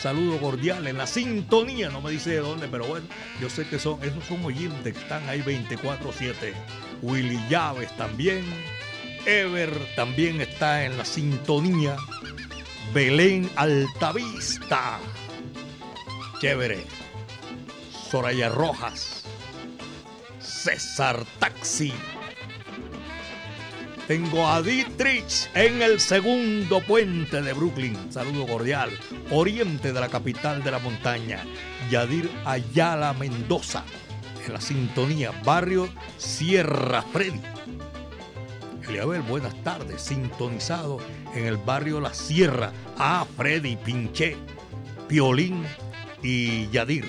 [0.00, 3.06] Saludo cordial en la sintonía, no me dice de dónde, pero bueno,
[3.40, 6.34] yo sé que son, esos son oyentes que están ahí 24-7.
[7.02, 8.44] Willy Llaves también.
[9.24, 11.96] Ever también está en la sintonía.
[12.92, 14.98] Belén Altavista.
[16.40, 16.84] Chévere.
[18.10, 19.24] Soraya Rojas.
[20.38, 21.92] César Taxi.
[24.06, 28.12] Tengo a Dietrich en el segundo puente de Brooklyn.
[28.12, 28.90] Saludo cordial.
[29.30, 31.44] Oriente de la capital de la montaña.
[31.90, 33.84] Yadir Ayala Mendoza.
[34.46, 35.32] En la sintonía.
[35.44, 37.40] Barrio Sierra Freddy.
[38.88, 40.00] Eliabel, buenas tardes.
[40.00, 40.98] Sintonizado
[41.34, 42.72] en el barrio La Sierra.
[42.98, 44.36] A Freddy Pinché.
[45.08, 45.64] Piolín
[46.22, 47.06] y Yadir.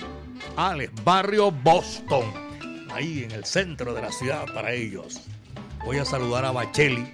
[0.56, 2.26] Alex, barrio Boston.
[2.92, 5.22] Ahí en el centro de la ciudad para ellos.
[5.86, 7.14] Voy a saludar a Bacheli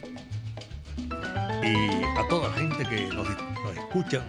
[1.61, 4.26] y a toda la gente que nos, nos escucha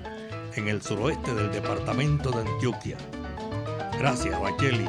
[0.57, 2.97] en el suroeste del departamento de Antioquia.
[3.99, 4.89] Gracias, Bacheli,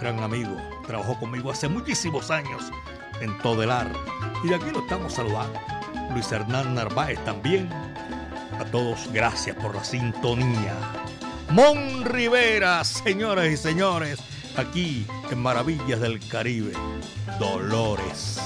[0.00, 0.56] gran amigo.
[0.86, 2.70] Trabajó conmigo hace muchísimos años
[3.20, 3.92] en Todelar.
[4.44, 5.58] Y de aquí lo estamos saludando.
[6.12, 7.68] Luis Hernán Narváez también.
[8.58, 10.74] A todos, gracias por la sintonía.
[11.50, 14.18] Mon Rivera, señoras y señores,
[14.56, 16.72] aquí en Maravillas del Caribe.
[17.38, 18.40] Dolores.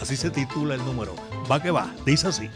[0.00, 1.14] Así se titula el número.
[1.50, 2.48] Va que va, dice así.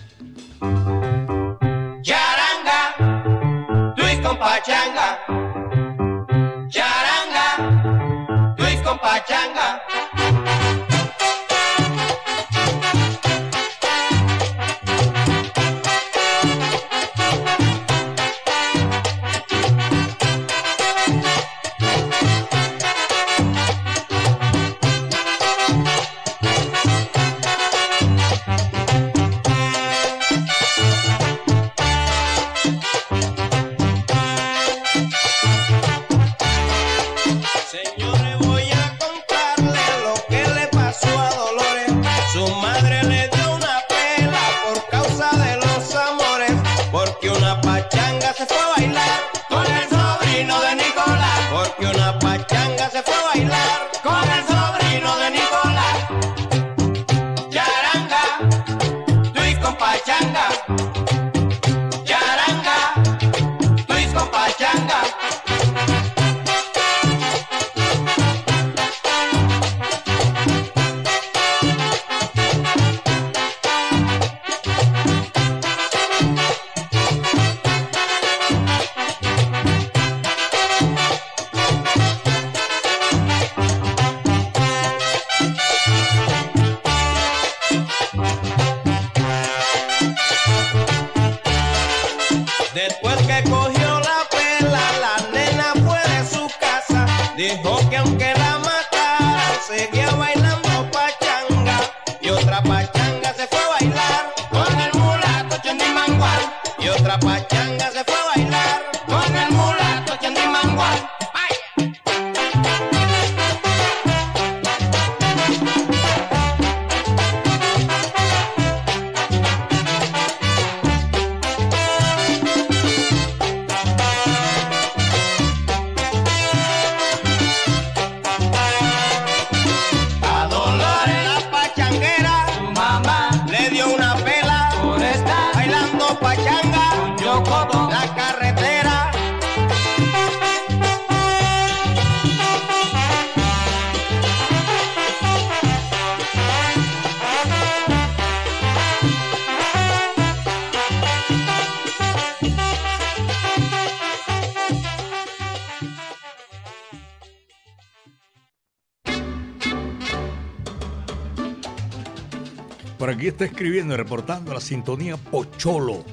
[163.45, 166.05] Escribiendo y reportando la sintonía Pocholo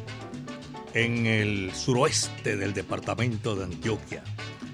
[0.93, 4.23] en el suroeste del departamento de Antioquia.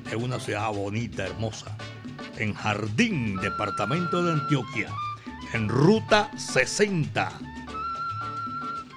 [0.10, 1.76] Es una ciudad bonita, hermosa.
[2.38, 4.90] En Jardín, departamento de Antioquia.
[5.54, 7.32] En ruta 60.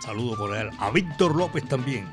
[0.05, 2.09] Saludo cordial a Víctor López también.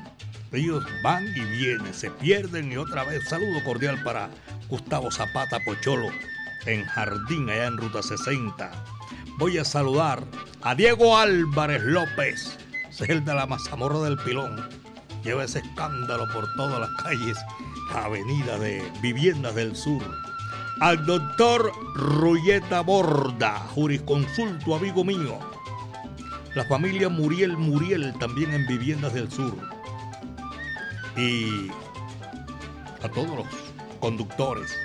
[0.52, 3.28] Ellos van y vienen, se pierden y otra vez.
[3.28, 4.30] Saludo cordial para
[4.68, 6.08] Gustavo Zapata Pocholo
[6.66, 8.70] en Jardín, allá en ruta 60.
[9.38, 10.24] Voy a saludar
[10.62, 12.58] A Diego Álvarez López,
[13.06, 14.68] el de la mazamorra del pilón.
[15.22, 17.38] Lleva ese escándalo por todas las calles,
[17.94, 20.02] avenida de Viviendas del Sur.
[20.80, 25.38] Al doctor Rulleta Borda, jurisconsulto, amigo mío.
[26.54, 29.56] La familia Muriel Muriel, también en Viviendas del Sur.
[31.16, 31.70] Y
[33.02, 33.46] a todos los
[34.00, 34.76] conductores.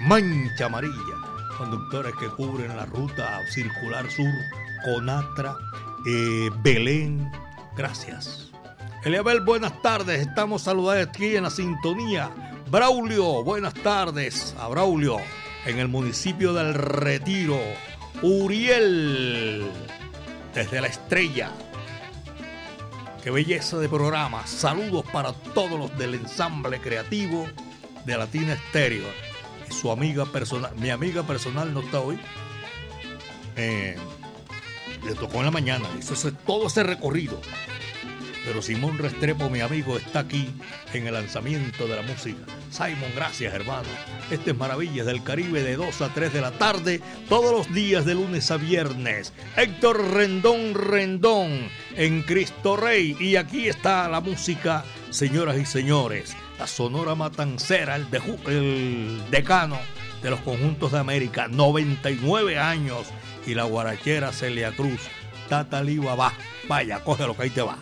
[0.00, 1.16] Mancha Amarilla,
[1.56, 4.32] conductores que cubren la ruta circular sur,
[4.84, 5.56] Conatra,
[6.06, 7.32] eh, Belén.
[7.76, 8.50] Gracias.
[9.02, 10.20] Eliabel, buenas tardes.
[10.20, 12.30] Estamos saludando aquí en la sintonía.
[12.70, 15.16] Braulio, buenas tardes a Braulio
[15.64, 17.58] en el municipio del Retiro.
[18.22, 19.64] Uriel,
[20.54, 21.50] desde la estrella.
[23.22, 24.46] Qué belleza de programa.
[24.46, 27.46] Saludos para todos los del ensamble creativo
[28.04, 29.06] de Latina Estéreo.
[29.70, 32.18] Su amiga personal, mi amiga personal no está hoy.
[33.56, 33.96] Eh,
[35.04, 37.40] le tocó en la mañana, hizo todo ese recorrido.
[38.44, 40.50] Pero Simón Restrepo, mi amigo, está aquí
[40.92, 42.44] en el lanzamiento de la música.
[42.70, 43.88] Simon, gracias hermano.
[44.30, 48.04] Este es Maravillas del Caribe de 2 a 3 de la tarde, todos los días
[48.04, 49.32] de lunes a viernes.
[49.56, 53.16] Héctor Rendón Rendón en Cristo Rey.
[53.18, 56.36] Y aquí está la música, señoras y señores.
[56.58, 59.78] La Sonora Matancera, el decano
[60.24, 63.06] de los conjuntos de América, 99 años.
[63.46, 65.02] Y la guarachera Celia Cruz,
[65.50, 66.32] Tata va.
[66.66, 67.76] Vaya, coge lo que ahí te va.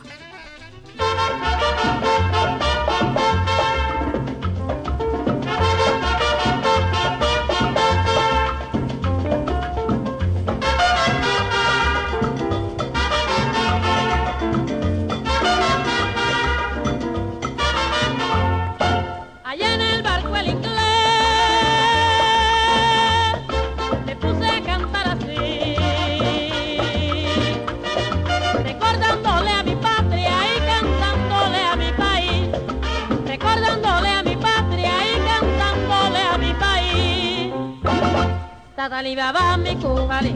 [39.12, 40.32] Tatalibaba mi cubali,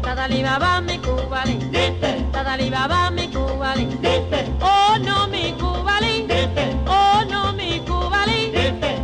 [0.00, 1.58] Tatalibaba mi cubali,
[2.30, 3.88] Tatalibaba mi cubali,
[4.62, 6.24] oh no mi cubali,
[6.86, 8.52] oh no mi cubali,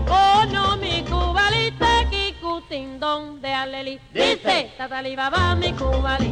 [0.09, 6.30] oh no mi cubali, tequicutindón de aleli, dice, Tatalibaba mi cubali,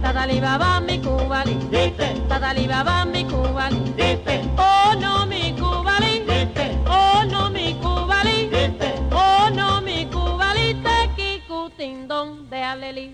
[0.00, 1.54] Tatalibaba mi cubali,
[2.30, 3.76] Tatalibaba mi cubali,
[4.56, 4.79] oh no mi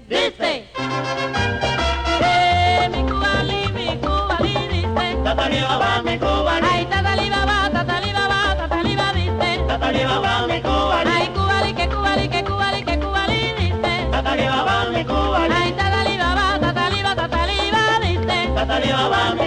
[0.08, 0.64] Dice,
[2.22, 5.06] eh, mi cubali, mi cubali, dice.
[5.24, 6.66] Tatali baba, mi cubali.
[6.66, 9.50] Ay, tatali baba, tatali baba, tatali baba, dice.
[9.66, 11.10] Tatali baba, mi cubali.
[11.10, 13.94] Ay, cubali, que cubali, que cubali, que cubali, dice.
[14.12, 15.54] Tatali baba, mi cubali.
[15.54, 18.38] Ay, tatali baba, tatali baba, tatali baba, dice.
[18.54, 19.45] Tatali baba, mi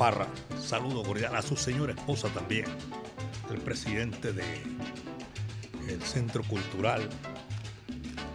[0.00, 0.26] Parra.
[0.58, 2.64] Saludo cordial a su señora esposa también,
[3.50, 4.32] el presidente
[5.86, 7.06] el Centro Cultural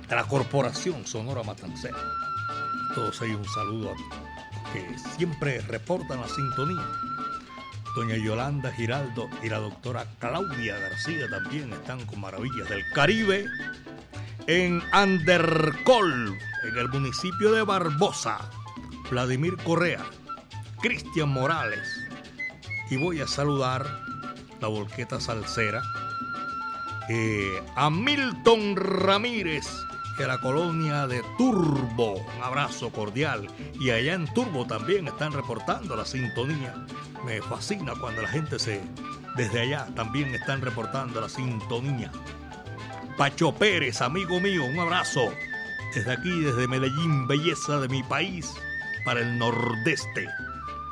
[0.07, 1.97] de la Corporación Sonora Matancera.
[2.93, 4.86] Todos ellos un saludo a que
[5.18, 6.86] siempre reportan la sintonía.
[7.95, 13.47] Doña Yolanda Giraldo y la doctora Claudia García también están con Maravillas del Caribe
[14.45, 16.38] en Andercol,
[16.70, 18.51] en el municipio de Barbosa.
[19.09, 20.03] Vladimir Correa,
[20.82, 21.88] Cristian Morales.
[22.89, 23.86] Y voy a saludar
[24.61, 25.82] la volqueta salsera
[27.09, 29.65] eh, a Milton Ramírez
[30.23, 32.13] a la colonia de Turbo.
[32.15, 33.47] Un abrazo cordial.
[33.80, 36.73] Y allá en Turbo también están reportando la sintonía.
[37.26, 38.82] Me fascina cuando la gente se...
[39.36, 42.11] Desde allá también están reportando la sintonía.
[43.17, 45.34] Pacho Pérez, amigo mío, un abrazo.
[45.93, 48.53] Desde aquí, desde Medellín, belleza de mi país,
[49.03, 50.28] para el nordeste.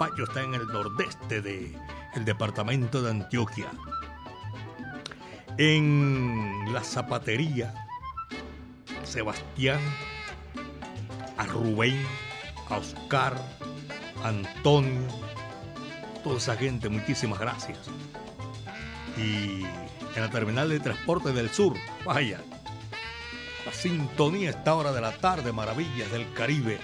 [0.06, 1.78] Está en el nordeste del
[2.14, 3.68] el departamento de Antioquia.
[5.58, 7.74] En la zapatería,
[9.04, 9.80] Sebastián,
[11.38, 12.06] a Rubén,
[12.70, 13.34] a Oscar,
[14.24, 15.08] a Antonio,
[16.24, 17.80] toda esa gente, muchísimas gracias.
[19.18, 19.64] Y
[20.16, 21.76] en la terminal de transporte del sur,
[22.06, 22.42] vaya,
[23.66, 26.80] la sintonía esta hora de la tarde, maravillas del Caribe,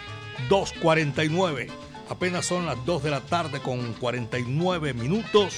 [0.50, 1.89] 2.49.
[2.10, 5.54] Apenas son las 2 de la tarde con 49 minutos.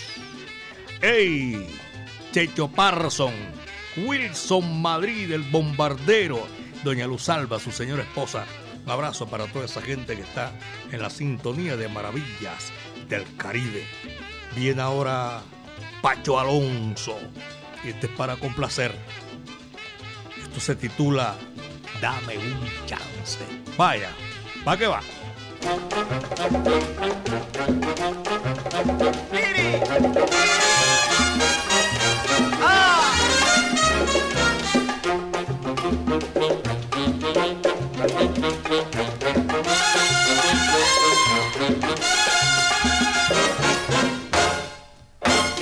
[1.02, 1.68] ¡Ey!
[2.32, 3.34] Checho Parson,
[3.98, 6.48] Wilson Madrid, el bombardero,
[6.84, 8.46] Doña Luz Alba, su señora esposa.
[8.86, 10.54] Un abrazo para toda esa gente que está
[10.92, 12.72] en la sintonía de maravillas
[13.08, 13.86] del Caribe.
[14.56, 15.42] Viene ahora
[16.02, 17.18] Pacho Alonso.
[17.84, 18.94] Y este es para complacer.
[20.42, 21.36] Esto se titula
[22.02, 23.40] Dame un chance.
[23.78, 24.10] Vaya,
[24.68, 25.02] ¿va que va?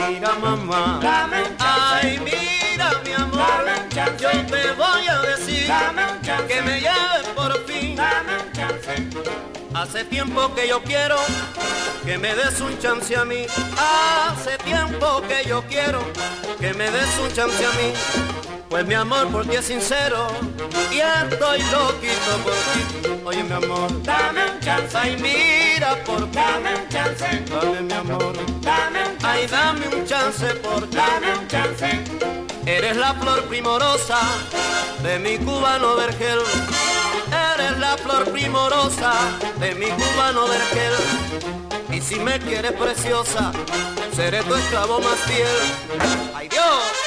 [0.09, 0.99] Mira mamá,
[9.81, 11.15] Hace tiempo que yo quiero
[12.03, 13.45] que me des un chance a mí.
[13.77, 16.01] Hace tiempo que yo quiero
[16.59, 17.93] que me des un chance a mí.
[18.67, 20.27] Pues mi amor por ti es sincero
[20.91, 23.21] y estoy loquito por ti.
[23.23, 24.97] Oye mi amor, dame un chance.
[24.97, 26.37] Ay mira por ti.
[26.37, 27.43] Dame un chance.
[27.49, 28.33] Dame mi amor.
[28.61, 29.27] Dame un chance.
[29.27, 30.97] Ay dame un chance por ti.
[30.97, 32.03] Dame un chance.
[32.65, 34.19] Eres la flor primorosa
[35.03, 36.39] de mi cubano vergel.
[37.69, 39.13] Eres la flor primorosa
[39.59, 40.93] de mi cubano vergel.
[41.91, 43.51] Y si me quieres preciosa,
[44.15, 45.47] seré tu esclavo más fiel.
[46.35, 46.98] ¡Ay Dios!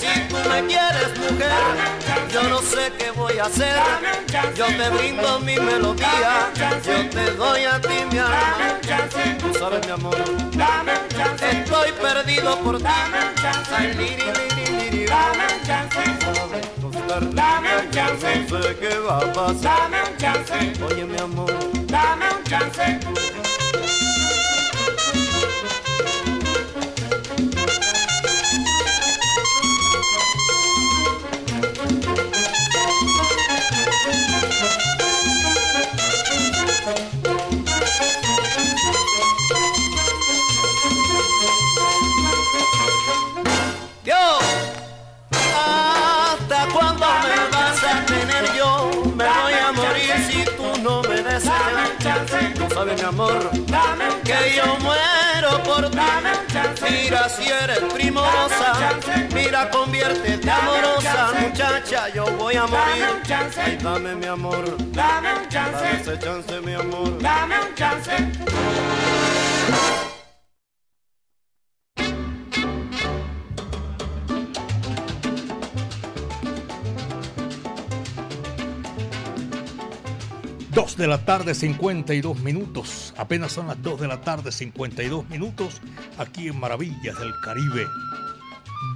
[0.00, 1.52] Si tú me quieres mujer,
[2.32, 3.76] yo no sé qué voy a hacer.
[4.56, 8.78] Yo te brindo mi melodía, yo te doy a ti mi alma.
[9.40, 10.16] Tú sabes mi amor,
[11.40, 12.84] estoy perdido por ti.
[12.84, 13.94] Ay,
[15.06, 16.00] dame un chance.
[17.32, 18.46] Dame un chance.
[18.50, 19.62] No sé qué va a pasar.
[19.62, 20.72] Dame un chance.
[20.84, 21.52] Oye mi amor,
[21.86, 22.98] dame un chance.
[52.84, 52.84] Chance.
[52.84, 53.50] Sabes, mi amor,
[54.24, 56.04] que yo muero por ti.
[56.90, 58.98] Mira si eres primorosa,
[59.34, 63.22] mira conviértete amorosa, muchacha, yo voy a morir.
[63.56, 68.12] Ay, dame mi amor, dame un chance, dame ese chance, mi amor, dame un chance.
[80.74, 83.14] Dos de la tarde, 52 minutos.
[83.16, 85.80] Apenas son las 2 de la tarde, 52 minutos,
[86.18, 87.86] aquí en Maravillas del Caribe.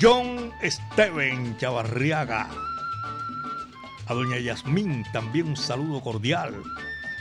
[0.02, 2.50] John Steven Chavarriaga.
[4.08, 6.52] A doña Yasmín también un saludo cordial.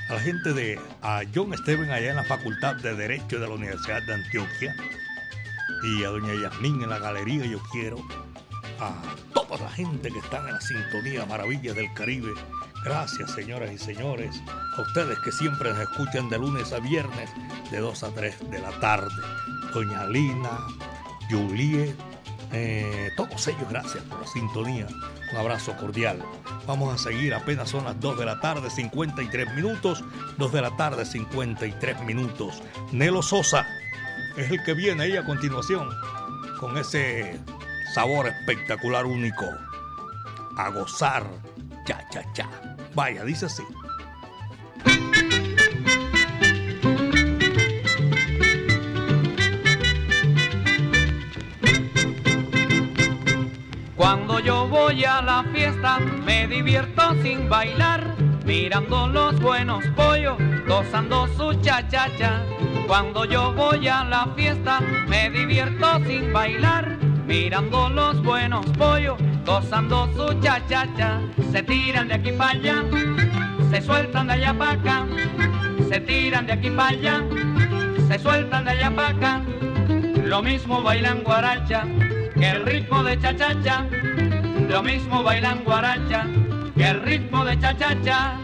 [0.09, 3.53] A la gente de a John Steven allá en la Facultad de Derecho de la
[3.53, 4.75] Universidad de Antioquia.
[5.83, 7.97] Y a doña Yasmín en la galería Yo Quiero.
[8.79, 8.95] A
[9.35, 12.33] toda la gente que está en la sintonía Maravillas del Caribe.
[12.83, 14.41] Gracias, señoras y señores,
[14.77, 17.29] a ustedes que siempre nos escuchan de lunes a viernes,
[17.71, 19.09] de 2 a 3 de la tarde.
[19.73, 20.57] Doña Lina,
[21.29, 21.95] Juliet,
[22.53, 24.87] eh, todos ellos, gracias por la sintonía.
[25.31, 26.23] Un abrazo cordial.
[26.65, 30.03] Vamos a seguir, apenas son las 2 de la tarde, 53 minutos.
[30.37, 32.61] 2 de la tarde, 53 minutos.
[32.91, 33.65] Nelo Sosa
[34.37, 35.89] es el que viene ahí a continuación,
[36.59, 37.39] con ese
[37.93, 39.45] sabor espectacular único.
[40.57, 41.27] A gozar,
[41.87, 42.49] cha, cha, cha.
[42.93, 43.63] Vaya, dice así.
[53.95, 58.15] Cuando yo voy a la fiesta me divierto sin bailar,
[58.45, 62.43] mirando los buenos pollos, gozando su cha-cha-cha.
[62.85, 70.09] Cuando yo voy a la fiesta me divierto sin bailar mirando los buenos pollos, gozando
[70.15, 71.19] su cha-cha-cha.
[71.51, 72.83] Se tiran de aquí para allá,
[73.69, 75.05] se sueltan de allá para acá,
[75.89, 77.23] se tiran de aquí para allá,
[78.07, 79.41] se sueltan de allá para acá.
[80.23, 81.83] Lo mismo bailan guaracha
[82.33, 83.85] que el ritmo de cha-cha-cha.
[84.69, 86.25] Lo mismo bailan guaracha
[86.75, 88.39] que el ritmo de cha-cha-cha.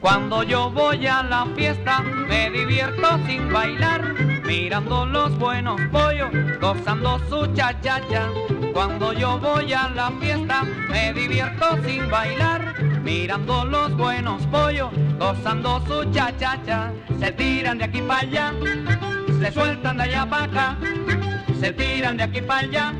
[0.00, 4.14] Cuando yo voy a la fiesta me divierto sin bailar,
[4.46, 8.28] mirando los buenos pollos, gozando su cha-cha-cha.
[8.72, 15.84] Cuando yo voy a la fiesta me divierto sin bailar, mirando los buenos pollos, gozando
[15.86, 16.92] su cha-cha-cha.
[17.18, 18.54] Se tiran de aquí para allá,
[19.38, 20.76] se sueltan de allá para acá,
[21.60, 22.94] se tiran de aquí para allá,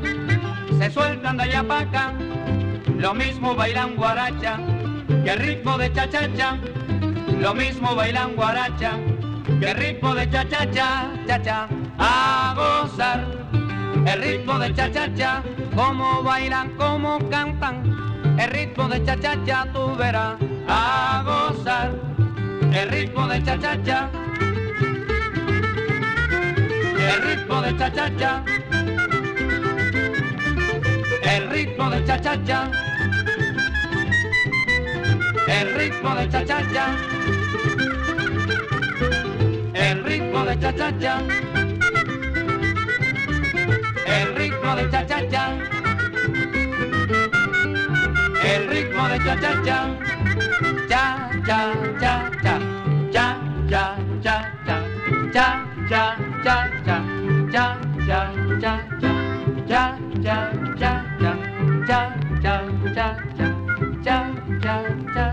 [0.77, 2.13] se sueltan de allá para acá.
[2.95, 4.59] Lo mismo bailan guaracha
[5.23, 6.59] que el ritmo de cha-cha-cha.
[7.39, 8.91] Lo mismo bailan guaracha
[9.59, 11.67] que ritmo de cha cha cha cha cha
[11.97, 13.25] a gozar.
[14.05, 15.43] El ritmo de cha cha cha,
[15.75, 17.83] cómo bailan, cómo cantan.
[18.39, 20.35] El ritmo de cha cha cha tú verás
[20.67, 21.91] a gozar.
[22.73, 24.09] El ritmo de cha cha cha.
[26.97, 28.43] El ritmo de cha cha cha.
[31.23, 32.90] El ritmo de cha cha cha.
[35.51, 36.85] El ritmo de cha-cha-cha.
[39.73, 41.15] El ritmo de cha-cha-cha.
[44.05, 45.43] El ritmo de cha-cha-cha.
[48.43, 49.79] El ritmo de cha-cha-cha.
[50.89, 51.61] Cha, cha,
[52.01, 52.57] cha, cha.
[53.11, 53.67] Cha,
[54.23, 54.71] cha, cha,
[65.13, 65.30] cha.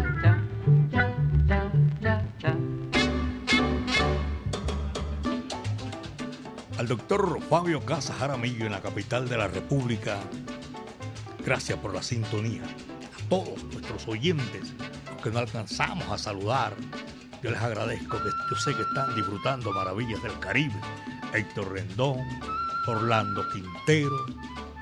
[6.88, 10.20] Doctor Fabio Casa Jaramillo en la capital de la República,
[11.44, 12.62] gracias por la sintonía.
[12.64, 14.72] A todos nuestros oyentes,
[15.12, 16.72] los que no alcanzamos a saludar,
[17.42, 20.80] yo les agradezco que yo sé que están disfrutando maravillas del Caribe.
[21.34, 22.20] Héctor Rendón,
[22.86, 24.24] Orlando Quintero,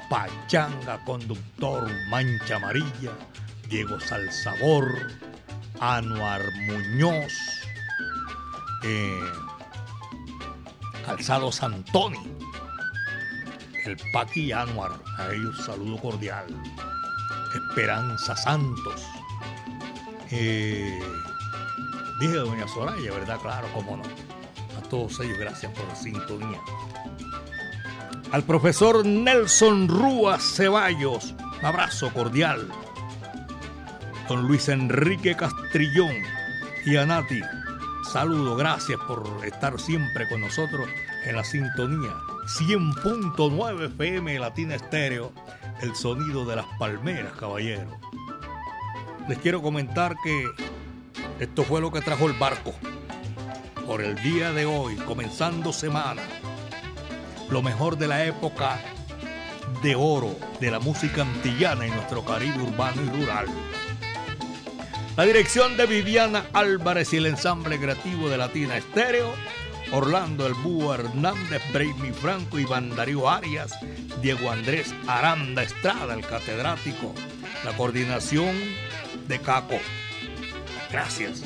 [0.08, 3.10] Pachanga, conductor Mancha Amarilla,
[3.68, 5.08] Diego Salsabor,
[5.80, 7.32] Anuar Muñoz,
[8.84, 9.20] eh,
[11.06, 12.18] Calzado Santoni,
[13.84, 16.46] el Paqui Anuar, a ellos saludo cordial,
[17.54, 19.06] Esperanza Santos,
[20.32, 20.98] eh,
[22.18, 23.38] dije Doña Soraya, ¿verdad?
[23.40, 24.02] Claro, cómo no.
[24.76, 26.60] A todos ellos, gracias por la sintonía.
[28.32, 32.68] Al profesor Nelson Rúa Ceballos, un abrazo cordial.
[34.28, 36.16] Don Luis Enrique Castrillón
[36.84, 37.40] y a Nati,
[38.06, 40.88] saludo, gracias por estar siempre con nosotros
[41.24, 42.12] en la sintonía
[42.46, 45.32] 100.9 FM Latina Estéreo,
[45.80, 47.90] el sonido de las palmeras, caballero.
[49.28, 50.46] Les quiero comentar que
[51.40, 52.72] esto fue lo que trajo el barco
[53.86, 56.22] por el día de hoy, comenzando semana.
[57.50, 58.78] Lo mejor de la época
[59.82, 63.46] de oro de la música antillana en nuestro Caribe urbano y rural.
[65.16, 69.32] La dirección de Viviana Álvarez y el ensamble creativo de Latina Estéreo,
[69.90, 73.72] Orlando El Búho Hernández, Brainy Franco, Iván Darío Arias,
[74.20, 77.14] Diego Andrés Aranda Estrada, el catedrático,
[77.64, 78.54] la coordinación
[79.26, 79.78] de Caco.
[80.92, 81.42] Gracias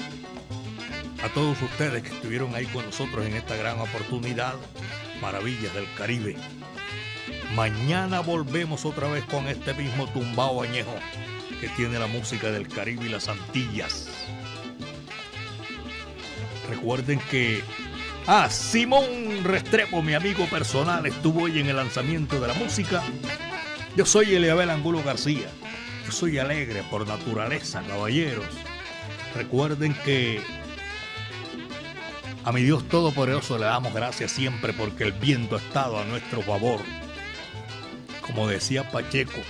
[1.23, 4.55] a todos ustedes que estuvieron ahí con nosotros en esta gran oportunidad,
[5.23, 6.35] Maravillas del Caribe.
[7.55, 10.97] Mañana volvemos otra vez con este mismo tumbao añejo
[11.61, 14.09] que tiene la música del Caribe y las Antillas.
[16.69, 17.63] Recuerden que
[18.27, 23.03] Ah, Simón Restrepo, mi amigo personal, estuvo hoy en el lanzamiento de la música.
[23.97, 25.49] Yo soy Eliabel Angulo García.
[26.07, 28.47] Yo soy alegre por naturaleza, caballeros.
[29.35, 30.41] Recuerden que
[32.45, 36.43] a mi Dios Todopoderoso le damos gracias siempre porque el viento ha estado a nuestro
[36.43, 36.81] favor.
[38.21, 39.41] Como decía Pacheco,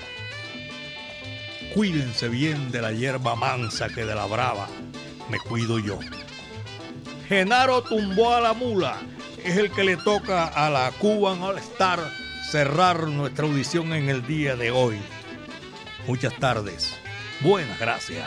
[1.75, 4.69] cuídense bien de la hierba mansa que de la brava
[5.29, 5.99] me cuido yo.
[7.29, 8.97] Genaro tumbó a la mula.
[9.45, 12.01] Es el que le toca a la Cuban All Star
[12.51, 14.99] cerrar nuestra audición en el día de hoy.
[16.07, 16.93] Muchas tardes.
[17.41, 18.27] Buenas gracias.